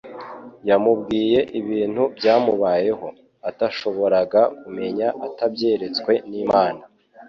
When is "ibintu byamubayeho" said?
1.59-3.07